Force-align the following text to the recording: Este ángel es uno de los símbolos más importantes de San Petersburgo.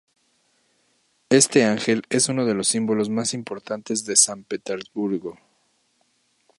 Este 1.29 1.63
ángel 1.63 2.05
es 2.09 2.27
uno 2.27 2.43
de 2.47 2.55
los 2.55 2.67
símbolos 2.69 3.11
más 3.11 3.35
importantes 3.35 4.03
de 4.03 4.15
San 4.15 4.43
Petersburgo. 4.45 5.37